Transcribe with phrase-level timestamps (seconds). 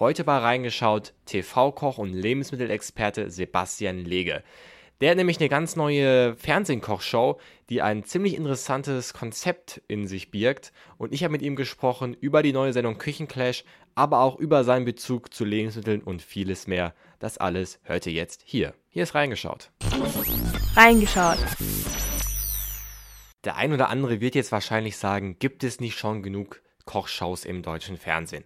[0.00, 4.42] Heute bei reingeschaut TV-Koch und Lebensmittelexperte Sebastian Lege.
[5.02, 7.38] Der hat nämlich eine ganz neue Fernsehkochshow,
[7.68, 10.72] die ein ziemlich interessantes Konzept in sich birgt.
[10.96, 13.62] Und ich habe mit ihm gesprochen über die neue Sendung Küchenclash,
[13.94, 16.94] aber auch über seinen Bezug zu Lebensmitteln und vieles mehr.
[17.18, 18.72] Das alles hört ihr jetzt hier.
[18.88, 19.70] Hier ist reingeschaut.
[20.76, 21.36] Reingeschaut.
[23.44, 27.60] Der ein oder andere wird jetzt wahrscheinlich sagen, gibt es nicht schon genug Kochshows im
[27.60, 28.44] deutschen Fernsehen?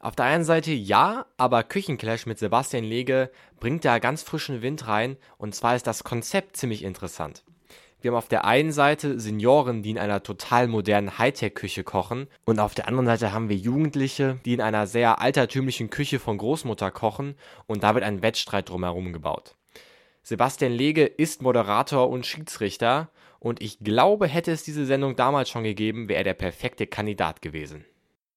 [0.00, 4.86] Auf der einen Seite ja, aber Küchenclash mit Sebastian Lege bringt da ganz frischen Wind
[4.86, 7.42] rein und zwar ist das Konzept ziemlich interessant.
[8.00, 12.60] Wir haben auf der einen Seite Senioren, die in einer total modernen Hightech-Küche kochen und
[12.60, 16.92] auf der anderen Seite haben wir Jugendliche, die in einer sehr altertümlichen Küche von Großmutter
[16.92, 17.34] kochen
[17.66, 19.56] und da wird ein Wettstreit drumherum gebaut.
[20.22, 25.64] Sebastian Lege ist Moderator und Schiedsrichter und ich glaube, hätte es diese Sendung damals schon
[25.64, 27.84] gegeben, wäre er der perfekte Kandidat gewesen.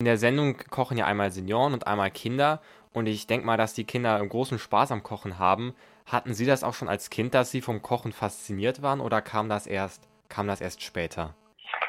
[0.00, 2.62] In der Sendung kochen ja einmal Senioren und einmal Kinder
[2.94, 5.76] und ich denke mal, dass die Kinder einen großen Spaß am Kochen haben.
[6.06, 9.50] Hatten Sie das auch schon als Kind, dass Sie vom Kochen fasziniert waren oder kam
[9.50, 11.34] das erst, kam das erst später?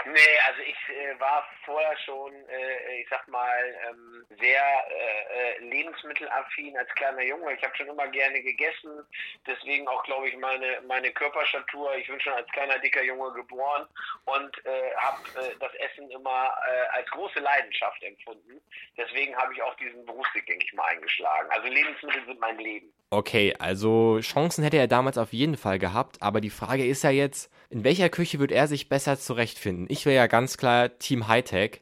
[0.06, 5.70] Nee, also ich äh, war vorher schon, äh, ich sag mal, ähm, sehr äh, äh,
[5.70, 7.54] lebensmittelaffin als kleiner Junge.
[7.54, 9.06] Ich habe schon immer gerne gegessen,
[9.48, 11.96] deswegen auch, glaube ich, meine, meine Körperstatur.
[11.96, 13.88] Ich bin schon als kleiner, dicker Junge geboren
[14.26, 18.62] und äh, habe äh, das Essen immer äh, als große Leidenschaft empfunden.
[18.98, 21.50] Deswegen habe ich auch diesen Berufsweg, denke ich mal, eingeschlagen.
[21.52, 22.94] Also Lebensmittel sind mein Leben.
[23.14, 27.10] Okay, also Chancen hätte er damals auf jeden Fall gehabt, aber die Frage ist ja
[27.10, 29.88] jetzt, in welcher Küche wird er sich besser zurechtfinden?
[29.90, 31.82] Ich wäre ja ganz klar Team Hightech.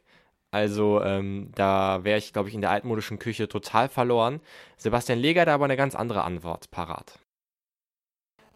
[0.52, 4.40] Also ähm, da wäre ich, glaube ich, in der altmodischen Küche total verloren.
[4.76, 7.18] Sebastian Leger hat aber eine ganz andere Antwort parat.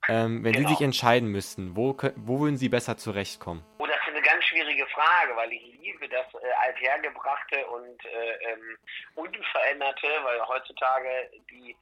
[0.09, 0.69] Ähm, wenn genau.
[0.69, 3.65] Sie sich entscheiden müssten, wo, wo würden Sie besser zurechtkommen?
[3.79, 8.53] Oh, das ist eine ganz schwierige Frage, weil ich liebe das äh, althergebrachte und äh,
[8.53, 8.77] ähm,
[9.15, 11.77] unveränderte, weil heutzutage die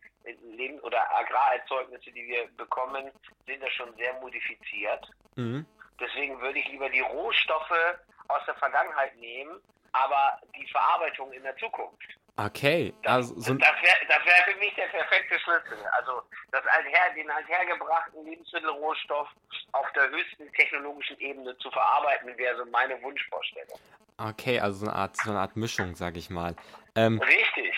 [0.56, 3.10] Leben- oder Agrarerzeugnisse, die wir bekommen,
[3.46, 5.10] sind ja schon sehr modifiziert.
[5.34, 5.66] Mhm.
[5.98, 7.98] Deswegen würde ich lieber die Rohstoffe
[8.34, 9.60] aus der Vergangenheit nehmen,
[9.92, 12.18] aber die Verarbeitung in der Zukunft.
[12.36, 15.84] Okay, also so das wäre das wär für mich der perfekte Schlüssel.
[15.92, 19.28] Also das alther, den althergebrachten Lebensmittelrohstoff
[19.72, 23.78] auf der höchsten technologischen Ebene zu verarbeiten, wäre so meine Wunschvorstellung.
[24.16, 26.56] Okay, also so eine Art, so eine Art Mischung, sag ich mal.
[26.94, 27.74] Ähm, Richtig.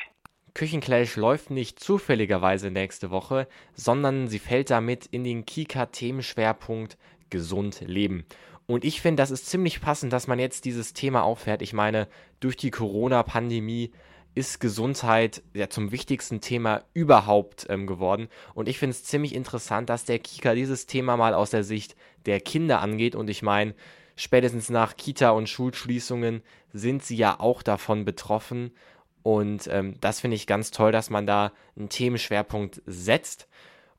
[0.55, 6.97] Küchenclash läuft nicht zufälligerweise nächste Woche, sondern sie fällt damit in den Kika-Themenschwerpunkt
[7.29, 8.25] Gesund Leben.
[8.67, 11.61] Und ich finde, das ist ziemlich passend, dass man jetzt dieses Thema auffährt.
[11.61, 12.09] Ich meine,
[12.41, 13.93] durch die Corona-Pandemie
[14.35, 18.29] ist Gesundheit ja zum wichtigsten Thema überhaupt ähm, geworden.
[18.55, 21.95] Und ich finde es ziemlich interessant, dass der Kika dieses Thema mal aus der Sicht
[22.27, 23.15] der Kinder angeht.
[23.15, 23.75] Und ich meine,
[24.17, 26.43] spätestens nach Kita- und Schulschließungen
[26.73, 28.73] sind sie ja auch davon betroffen.
[29.23, 33.47] Und ähm, das finde ich ganz toll, dass man da einen Themenschwerpunkt setzt.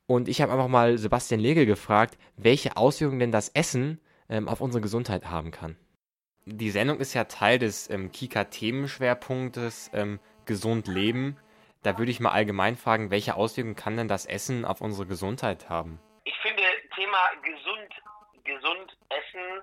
[0.06, 4.00] Und ich habe einfach mal Sebastian Lege gefragt, welche Auswirkungen denn das Essen
[4.30, 5.78] ähm, auf unsere Gesundheit haben kann.
[6.46, 11.38] Die Sendung ist ja Teil des ähm, Kika-Themenschwerpunktes ähm, Gesund Leben.
[11.82, 15.70] Da würde ich mal allgemein fragen, welche Auswirkungen kann denn das Essen auf unsere Gesundheit
[15.70, 16.00] haben?
[16.24, 16.62] Ich finde,
[16.96, 17.94] Thema gesund,
[18.44, 19.62] gesund essen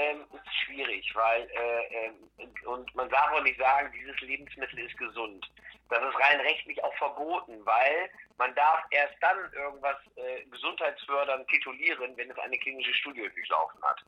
[0.00, 4.96] ähm, ist schwierig, weil äh, äh, und man darf auch nicht sagen, dieses Lebensmittel ist
[4.96, 5.50] gesund.
[5.90, 12.16] Das ist rein rechtlich auch verboten, weil man darf erst dann irgendwas äh, gesundheitsfördernd titulieren,
[12.16, 14.00] wenn es eine klinische Studie durchlaufen hat.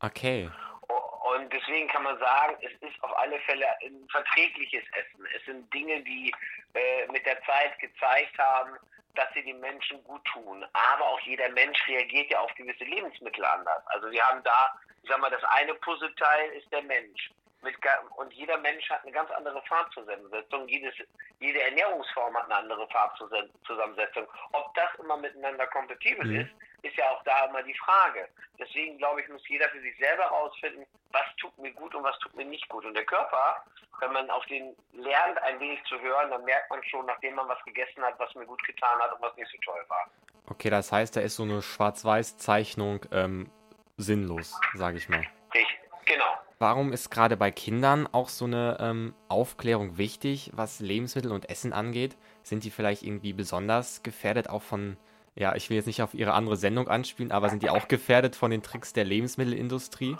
[0.00, 0.50] Okay.
[0.88, 5.26] Und deswegen kann man sagen, es ist auf alle Fälle ein verträgliches Essen.
[5.36, 6.32] Es sind Dinge, die
[6.74, 8.76] äh, mit der Zeit gezeigt haben,
[9.14, 10.64] dass sie den Menschen gut tun.
[10.72, 13.82] Aber auch jeder Mensch reagiert ja auf gewisse Lebensmittel anders.
[13.86, 14.72] Also wir haben da,
[15.08, 17.32] ich sag mal, das eine Puzzleteil ist der Mensch.
[17.62, 17.74] Mit,
[18.16, 20.68] und jeder Mensch hat eine ganz andere Farbzusammensetzung.
[20.68, 20.94] Jedes,
[21.40, 24.28] jede Ernährungsform hat eine andere Farbzusammensetzung.
[24.52, 26.40] Ob das immer miteinander kompatibel mhm.
[26.40, 26.50] ist,
[26.82, 28.28] ist ja auch da immer die Frage.
[28.58, 32.18] Deswegen glaube ich, muss jeder für sich selber herausfinden, was tut mir gut und was
[32.18, 32.84] tut mir nicht gut.
[32.84, 33.64] Und der Körper,
[34.00, 37.48] wenn man auf den lernt, ein wenig zu hören, dann merkt man schon, nachdem man
[37.48, 40.06] was gegessen hat, was mir gut getan hat und was nicht so toll war.
[40.50, 43.50] Okay, das heißt, da ist so eine Schwarz-Weiß-Zeichnung ähm,
[43.98, 45.18] sinnlos, sage ich mal.
[45.54, 46.24] Richtig, genau.
[46.58, 51.72] Warum ist gerade bei Kindern auch so eine ähm, Aufklärung wichtig, was Lebensmittel und Essen
[51.72, 52.16] angeht?
[52.42, 54.96] Sind die vielleicht irgendwie besonders gefährdet auch von,
[55.36, 58.34] ja, ich will jetzt nicht auf ihre andere Sendung anspielen, aber sind die auch gefährdet
[58.34, 60.16] von den Tricks der Lebensmittelindustrie?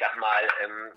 [0.00, 0.92] Sag mal, ähm,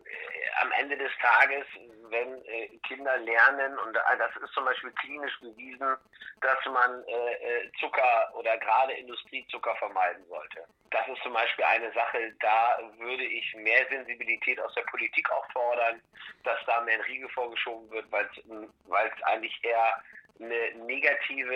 [0.61, 1.65] am Ende des Tages,
[2.09, 5.97] wenn äh, Kinder lernen, und äh, das ist zum Beispiel klinisch bewiesen,
[6.41, 10.65] dass man äh, äh, Zucker oder gerade Industriezucker vermeiden sollte.
[10.91, 15.51] Das ist zum Beispiel eine Sache, da würde ich mehr Sensibilität aus der Politik auch
[15.51, 16.01] fordern,
[16.43, 20.01] dass da mehr ein Riegel vorgeschoben wird, weil es eigentlich eher
[20.39, 21.55] eine negative,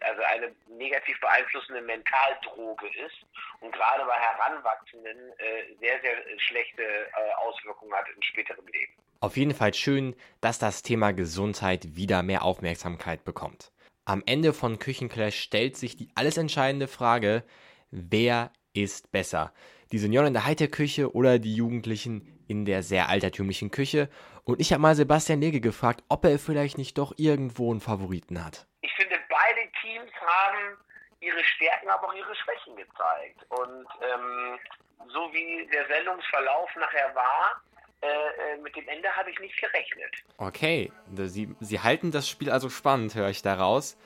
[0.00, 3.26] also eine negativ beeinflussende Mentaldroge ist
[3.60, 8.92] und gerade bei Heranwachsenden äh, sehr, sehr schlechte äh, Auswirkungen hat im späteren Leben.
[9.20, 13.72] Auf jeden Fall schön, dass das Thema Gesundheit wieder mehr Aufmerksamkeit bekommt.
[14.04, 17.44] Am Ende von Küchenclash stellt sich die alles entscheidende Frage,
[17.90, 19.52] wer ist besser?
[19.92, 24.08] Die Senioren in der Hightech-Küche oder die Jugendlichen in der sehr altertümlichen Küche?
[24.44, 28.44] Und ich habe mal Sebastian Lege gefragt, ob er vielleicht nicht doch irgendwo einen Favoriten
[28.44, 28.66] hat.
[28.82, 30.76] Ich finde, beide Teams haben
[31.20, 33.44] ihre Stärken, aber auch ihre Schwächen gezeigt.
[33.48, 34.58] Und ähm,
[35.08, 37.62] so wie der Sendungsverlauf nachher war,
[38.02, 40.10] äh, äh, mit dem Ende habe ich nicht gerechnet.
[40.36, 43.96] Okay, Sie, Sie halten das Spiel also spannend, höre ich daraus.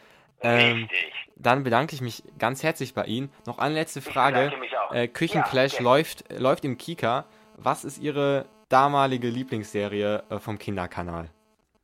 [0.43, 1.15] Ähm, Richtig.
[1.37, 3.33] Dann bedanke ich mich ganz herzlich bei Ihnen.
[3.47, 4.53] Noch eine letzte Frage.
[4.91, 5.85] Äh, Küchenclash ja, okay.
[5.85, 7.27] läuft, läuft im Kika.
[7.59, 11.31] Was ist Ihre damalige Lieblingsserie äh, vom Kinderkanal?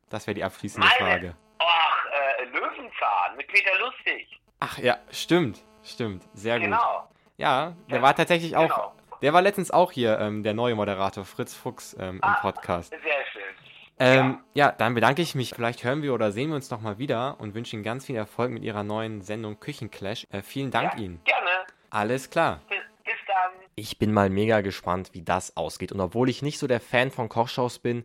[0.09, 1.35] Das wäre die abschließende Meine, Frage.
[1.57, 4.39] Ach, äh, Löwenzahn mit Peter Lustig.
[4.59, 6.77] Ach ja, stimmt, stimmt, sehr genau.
[6.77, 7.17] gut.
[7.37, 8.93] Ja, der ja, war tatsächlich auch, genau.
[9.23, 12.91] der war letztens auch hier, ähm, der neue Moderator Fritz Fuchs ähm, im ah, Podcast.
[12.91, 12.99] Sehr
[13.31, 13.41] schön.
[13.97, 14.67] Ähm, ja.
[14.67, 14.71] ja.
[14.73, 15.55] dann bedanke ich mich.
[15.55, 18.51] Vielleicht hören wir oder sehen wir uns nochmal wieder und wünsche Ihnen ganz viel Erfolg
[18.51, 20.27] mit Ihrer neuen Sendung Küchenclash.
[20.31, 21.21] Äh, vielen Dank ja, Ihnen.
[21.23, 21.49] Gerne.
[21.89, 22.61] Alles klar.
[23.75, 25.91] Ich bin mal mega gespannt, wie das ausgeht.
[25.91, 28.03] Und obwohl ich nicht so der Fan von Kochshows bin,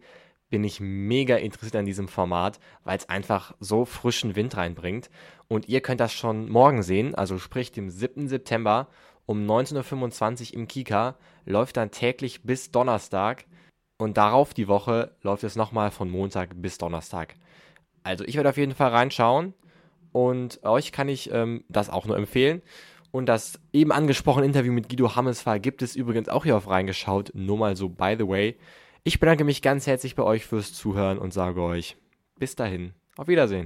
[0.51, 5.11] bin ich mega interessiert an diesem Format, weil es einfach so frischen Wind reinbringt.
[5.47, 8.29] Und ihr könnt das schon morgen sehen, also sprich dem 7.
[8.29, 8.89] September
[9.27, 13.45] um 19.25 Uhr im Kika, läuft dann täglich bis Donnerstag.
[13.99, 17.35] Und darauf die Woche läuft es nochmal von Montag bis Donnerstag.
[18.05, 19.53] Also ich werde auf jeden Fall reinschauen
[20.13, 22.63] und euch kann ich ähm, das auch nur empfehlen.
[23.11, 27.31] Und das eben angesprochene Interview mit Guido Hammesfahr gibt es übrigens auch hier auf reingeschaut.
[27.35, 28.57] Nur mal so by the way.
[29.05, 31.97] Ich bedanke mich ganz herzlich bei euch fürs Zuhören und sage euch
[32.39, 32.93] bis dahin.
[33.17, 33.65] Auf Wiedersehen.